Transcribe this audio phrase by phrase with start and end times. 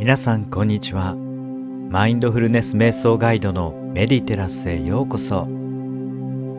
[0.00, 1.14] 皆さんこんにちは。
[1.14, 5.46] マインドフルネス瞑想ガイドのメディテラスへようこそ。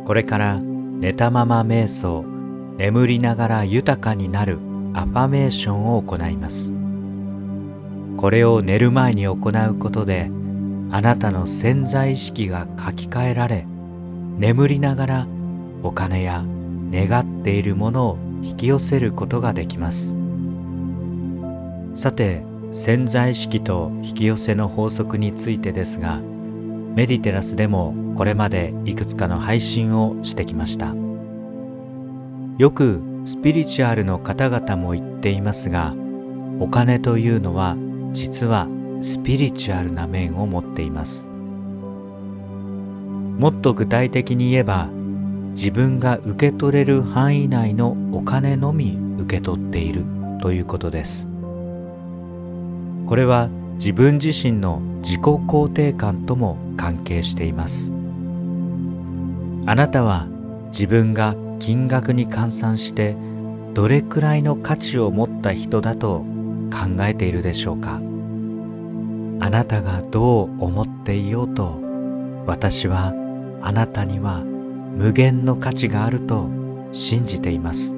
[0.06, 2.24] これから寝たまま瞑想
[2.78, 4.60] 眠りながら豊かになる
[4.94, 6.72] アファメーションを行います。
[8.18, 10.30] これを寝る前に行うことで
[10.92, 13.66] あなたの潜在意識が書き換えられ
[14.38, 15.28] 眠りながら
[15.82, 16.46] お金や
[16.92, 20.14] 願っているものを引き寄せることができます。
[21.96, 26.20] さて潜在意識と引き寄せの法則についてですが
[26.96, 30.94] メディテラスでもこれまでいくつかの配信をしてきました。
[32.58, 35.94] よくスピリチュアルの方々も言っていますが
[36.60, 37.76] お金というのは
[38.12, 38.68] 実は
[39.02, 41.28] スピリチュアルな面を持っています。
[41.28, 44.88] もっと具体的に言えば
[45.56, 50.06] 自分が受け取れる範囲内のお金のみ受け取っている
[50.42, 51.31] ということです。
[53.12, 57.92] これは自分自身の自己肯定感とも関係しています。
[59.66, 60.28] あなたは
[60.72, 63.18] 自分が金額に換算して
[63.74, 66.20] どれくらいの価値を持った人だと
[66.72, 67.96] 考えているでしょうか？
[69.42, 71.82] あなたがどう思っていようと
[72.46, 73.14] 私は
[73.62, 76.48] あなたには無限の価値があると
[76.94, 77.94] 信じています。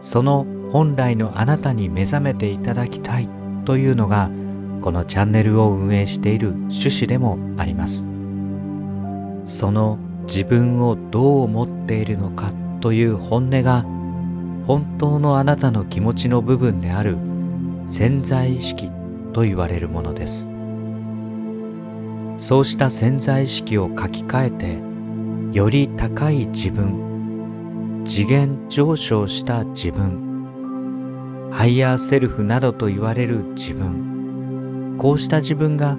[0.00, 3.28] その本来のあなたに目覚めていただきたい
[3.64, 4.30] というのが
[4.80, 8.06] このチャンネルを運営している趣旨でもあります。
[9.44, 13.84] その自分をどう思っているのかという本音が
[14.66, 17.16] 本当のあなたの気持ちの部分である
[17.86, 18.90] 潜在意識
[19.32, 20.48] と言われるものです。
[22.36, 24.50] そうした潜在意識を書き換え
[25.52, 30.31] てより高い自分次元上昇した自分
[31.52, 34.96] ハイヤーセルフなどと言われる自分。
[34.98, 35.98] こうした自分が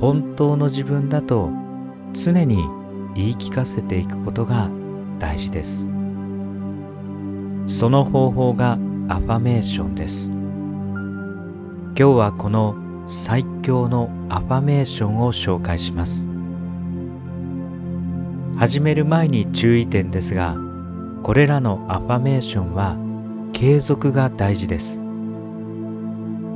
[0.00, 1.50] 本当の自分だと
[2.14, 2.64] 常に
[3.14, 4.70] 言い聞かせていくことが
[5.18, 5.86] 大事です。
[7.66, 8.78] その方法が
[9.08, 10.30] アファメーションです。
[10.30, 12.74] 今日はこの
[13.06, 16.26] 最強のアファメーションを紹介します。
[18.56, 20.56] 始める前に注意点ですが
[21.22, 23.03] これらのアファメーションは
[23.54, 25.00] 継続が大事です。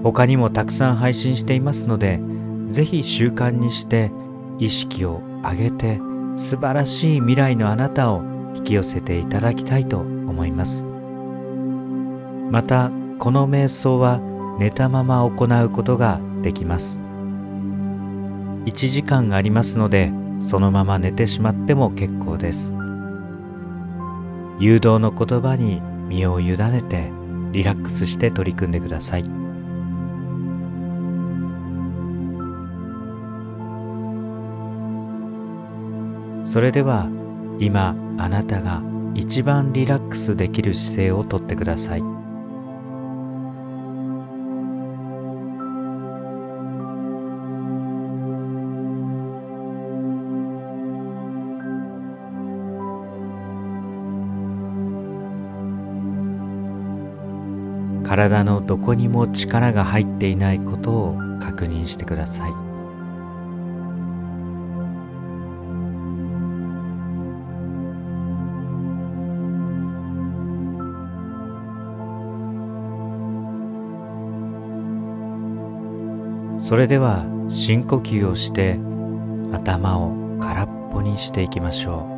[0.03, 2.20] 他にもたくさん配信していますので
[2.69, 4.12] ぜひ習慣にして
[4.59, 6.00] 意識を上げて
[6.36, 8.22] 素晴らしい未来のあなたを
[8.54, 10.84] 引き寄せていただきたいと思います。
[12.50, 14.20] またこの瞑想は
[14.59, 17.00] 寝たまま行うことができます。
[18.66, 22.75] 1時間ありますのでそのまま寝てしまっても結構です。
[24.59, 27.10] 誘導の言葉に身を委ねて
[27.52, 29.24] リラックスして取り組んでください。
[36.44, 37.08] それでは
[37.58, 38.82] 今あなたが
[39.14, 42.17] 一番リラックスできる姿勢をとってください。
[58.18, 62.50] 体のどこにも力が入っていないことを確認してください。
[76.60, 78.80] それでは深呼吸をして
[79.52, 82.17] 頭を空っぽにしていきましょう。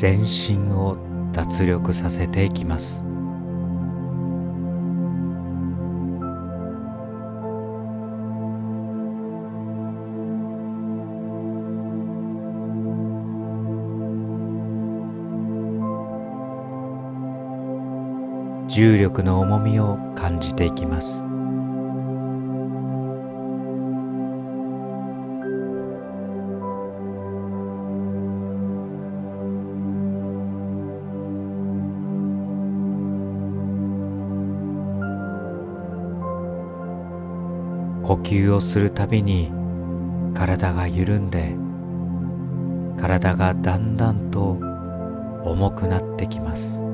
[0.00, 0.96] 全身を
[1.30, 3.04] 脱力させていきます。
[18.68, 21.29] 重力の重みを感じていきます。
[38.30, 39.50] 吸をするたびに
[40.36, 41.56] 体が緩んで
[42.96, 44.52] 体がだんだんと
[45.42, 46.89] 重くなってきます。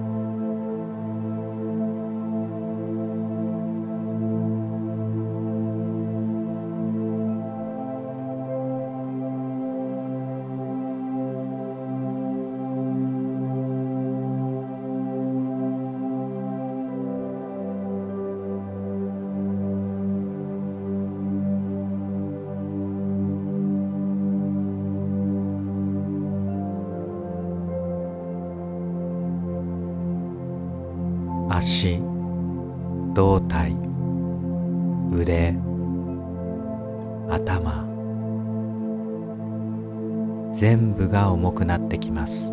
[40.59, 42.51] 全部が重くなってきます。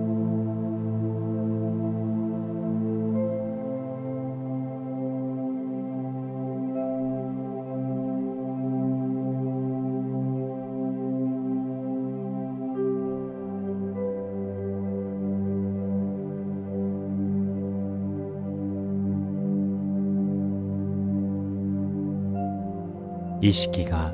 [23.40, 24.14] 意識が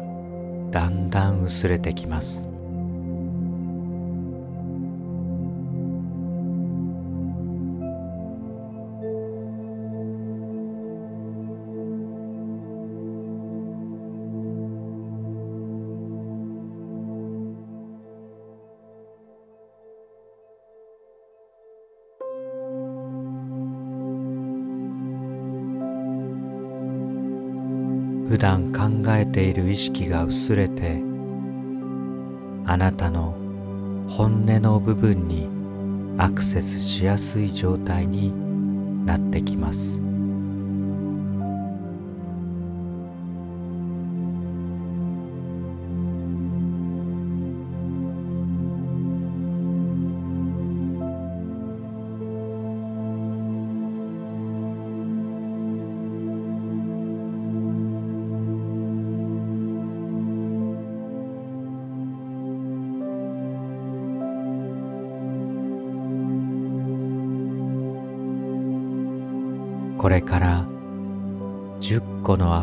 [0.70, 2.49] だんだん薄れてきます。
[29.32, 31.02] ている意識が薄れて
[32.66, 33.36] あなたの
[34.10, 35.48] 本音の部分に
[36.18, 38.34] アクセスしやすい状態に
[39.06, 40.09] なってきます。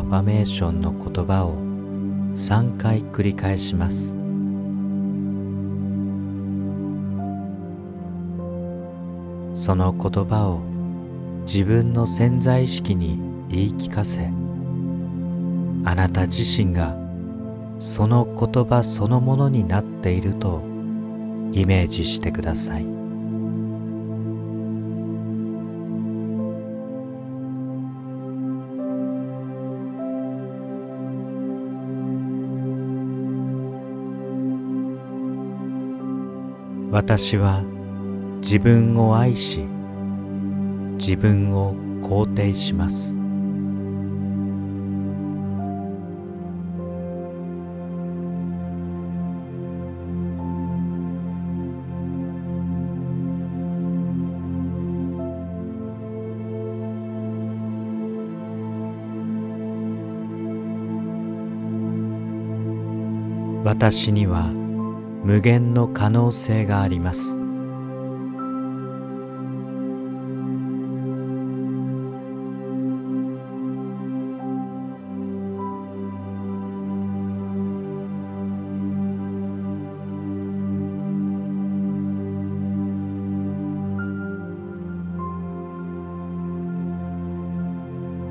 [0.07, 1.53] ファメーションの言葉を
[2.33, 4.15] 3回繰り返します。
[9.53, 10.61] その言葉を
[11.45, 13.19] 自分の潜在意識に
[13.49, 14.31] 言い聞かせ
[15.83, 16.95] あなた自身が
[17.77, 20.61] その言葉そのものになっていると
[21.51, 22.96] イメージしてください。
[36.99, 37.61] 私は
[38.41, 39.59] 自分を愛し
[40.97, 43.15] 自分を肯定します。
[63.63, 64.56] 私には
[65.27, 67.35] 無限の可能性があります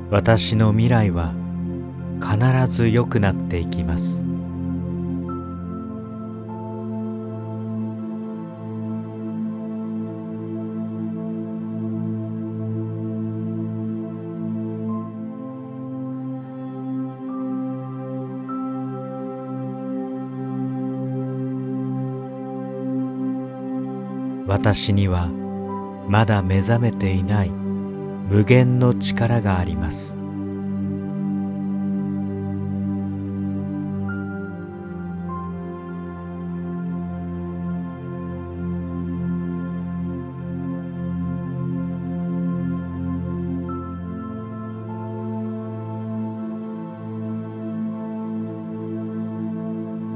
[0.09, 1.35] 私の未来は
[2.19, 4.26] 必ず良くなっていきます。
[24.67, 25.29] 私には
[26.09, 30.13] まだ目覚めていない無限の力があります。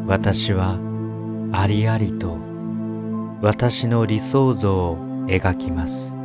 [0.07, 0.77] 私は
[1.53, 2.50] ありありと
[3.41, 6.15] 私の理想像を描きます。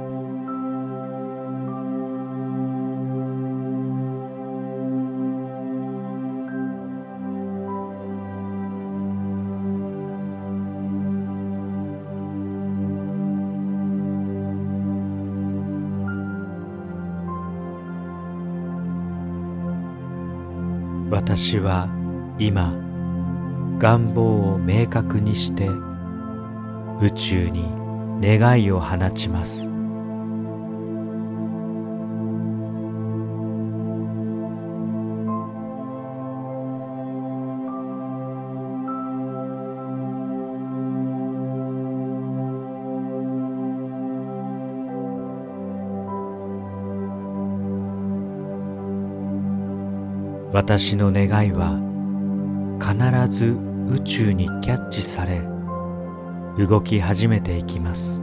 [21.10, 21.88] 私は
[22.38, 22.74] 今
[23.78, 25.70] 願望を明確にして
[27.00, 27.70] 宇宙に
[28.20, 29.70] 願いを放ちます。
[50.52, 51.78] 私の願いは
[52.80, 53.58] 必ず
[53.90, 55.55] 宇宙にキャッチされ
[56.58, 58.22] 動き始めていきます。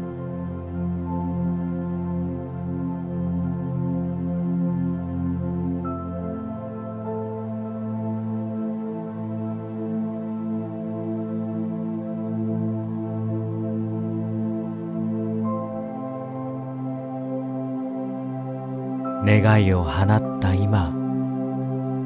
[19.25, 20.94] 願いを放った今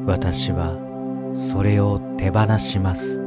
[0.05, 0.77] 私は
[1.33, 3.26] それを手放します。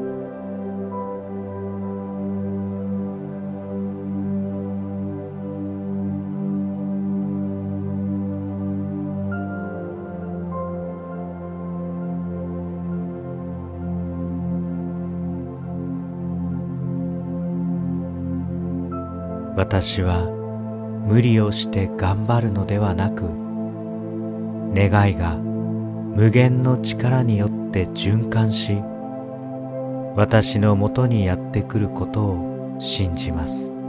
[19.61, 20.23] 私は
[21.07, 23.25] 無理をして頑張るのではなく
[24.75, 28.81] 願いが無限の力によって循環し
[30.17, 33.80] 私のもとにやってくることを信じます。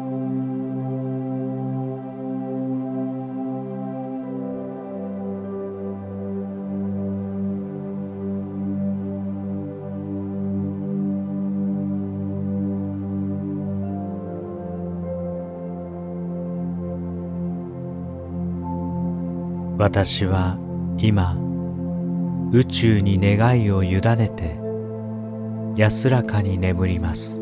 [19.81, 20.59] 私は
[20.99, 21.35] 今
[22.51, 24.55] 宇宙に願いを委ねて
[25.75, 27.40] 安らかに眠ります。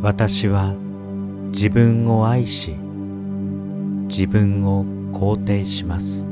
[0.00, 0.74] 私は
[1.50, 2.70] 自分を愛し
[4.06, 6.26] 自分を肯定します。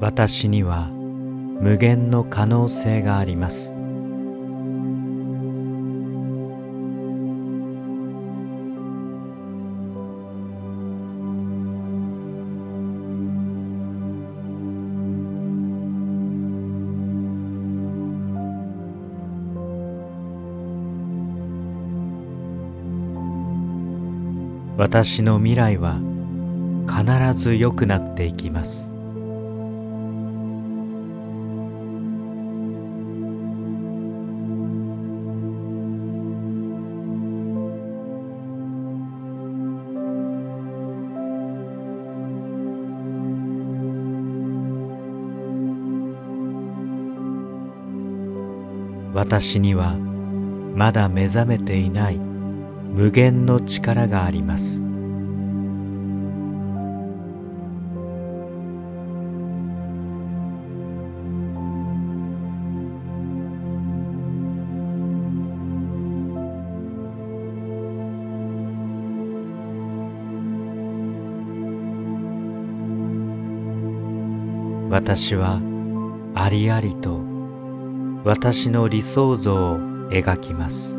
[0.00, 0.90] 私には
[1.60, 3.74] 無限の可能性があります。
[24.76, 26.00] 私の未来は
[26.86, 28.93] 必ず良くなっていきます。
[49.14, 49.94] 私には
[50.74, 54.82] まだ目覚めていない無限の力があります。
[74.90, 75.60] 私は
[76.34, 77.33] ありありと
[78.24, 79.78] 私の理想像を
[80.08, 80.96] 描きます。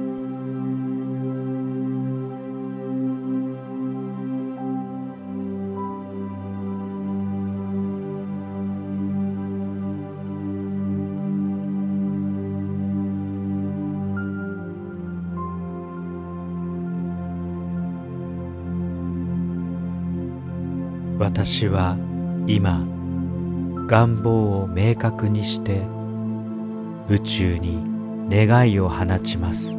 [21.18, 21.98] 私は
[22.46, 22.86] 今
[23.88, 25.82] 願望を明確にして
[27.08, 27.84] 宇宙に
[28.30, 29.78] 願いを放ちます。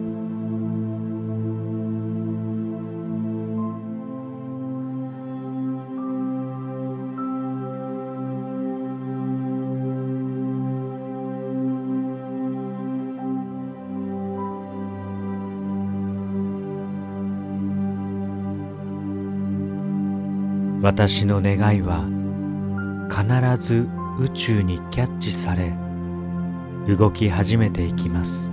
[20.83, 22.07] 私の願いは
[23.11, 23.89] 必ず
[24.21, 25.86] 宇宙にキャッチされ
[26.89, 28.53] 動き始めていきます。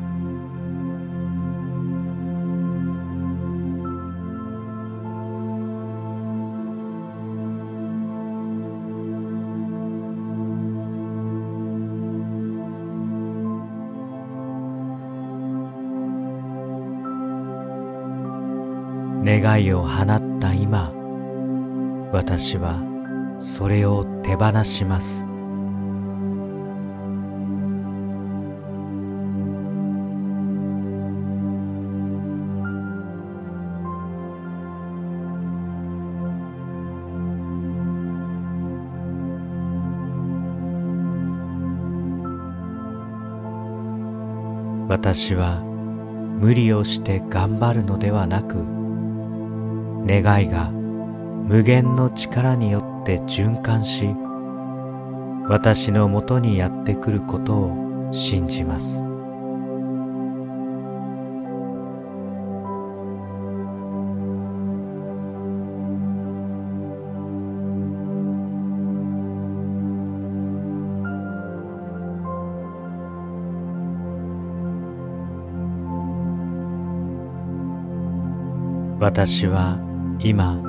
[19.25, 20.91] 願いを放った今
[22.11, 22.81] 私は
[23.39, 25.32] それを手放します。
[44.93, 48.63] 私は無理をして頑張るのではなく
[50.05, 54.15] 願いが無限の力によって循環し
[55.49, 59.12] 私のもとにやってくることを信じます。
[79.03, 79.79] 私は
[80.21, 80.61] 今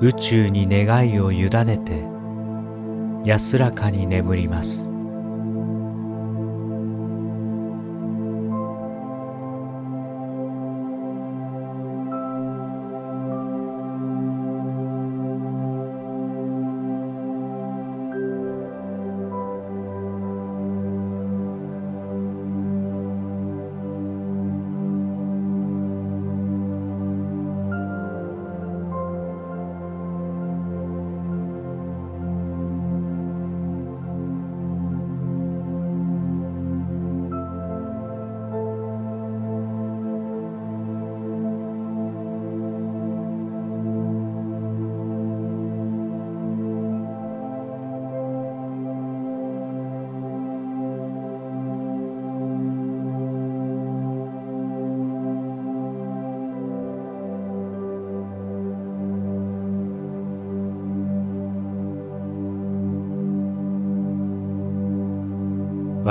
[0.00, 2.02] 宇宙に願いを委ねて
[3.24, 4.89] 安らかに眠ります。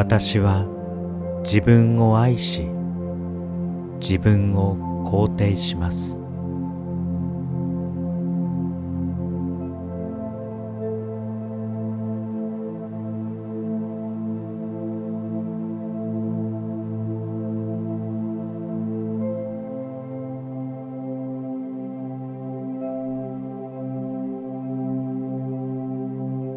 [0.10, 0.66] 私は
[1.46, 2.64] 自分を愛し
[4.00, 6.20] 自分を肯定します。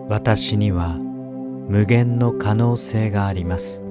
[0.09, 1.12] 私には
[1.73, 3.83] 無限の可能性があります。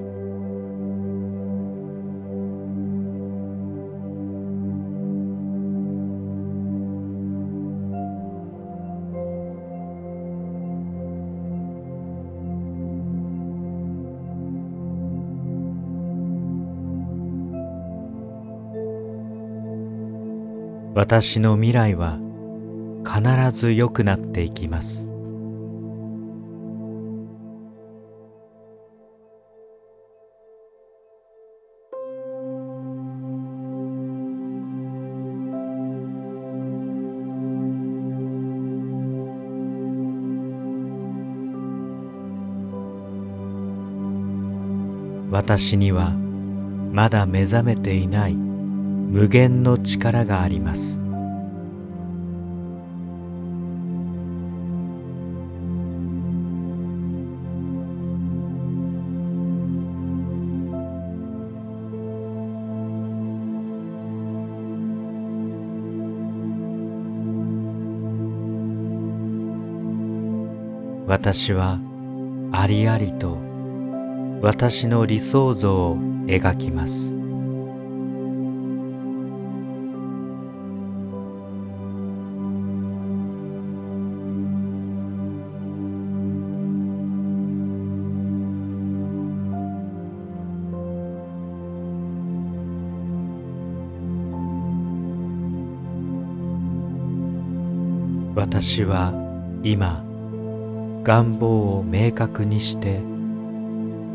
[20.94, 22.20] 私の未来は
[23.04, 25.11] 必ず良くなっていきます。
[45.52, 46.12] 私には
[46.94, 50.98] まだ目覚めていない無限の力があります。
[71.08, 71.78] 私は
[72.54, 73.41] ありありと
[74.42, 77.16] 私の理想像を描きます。
[98.34, 99.14] 私は
[99.64, 100.04] 今
[101.04, 103.11] 願望を明確にして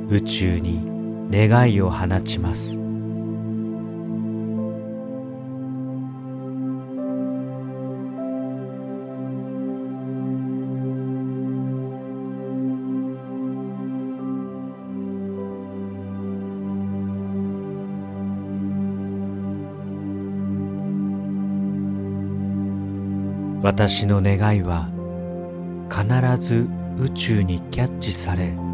[0.09, 0.83] 宇宙に
[1.31, 2.79] 願いを放ちます。
[23.63, 24.89] 私の願いは
[25.91, 26.69] 必ず
[27.01, 28.66] 宇宙にキャッチされ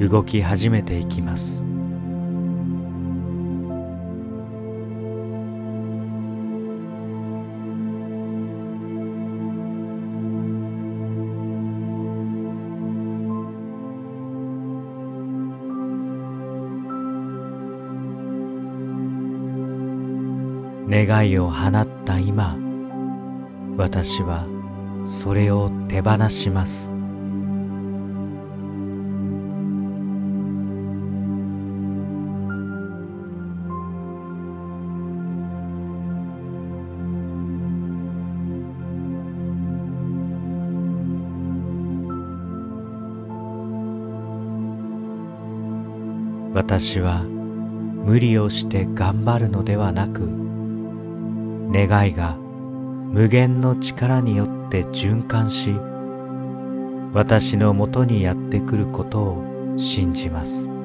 [0.00, 1.64] 動き始めていきます。
[20.90, 22.56] 願いを放った今
[23.76, 24.46] 私は
[25.04, 26.97] それを手放します。
[46.68, 50.28] 私は無理をして頑張るのではなく
[51.72, 55.70] 願いが無限の力によって循環し
[57.14, 60.77] 私のもとにやってくることを信じます。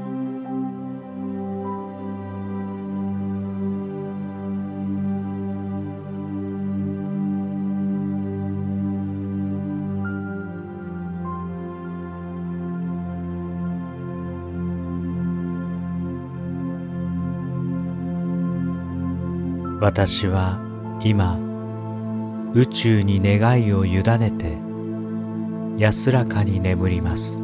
[19.83, 20.59] 私は
[21.03, 21.37] 今
[22.53, 24.57] 宇宙に願いを委ねて
[25.77, 27.42] 安らかに眠ります。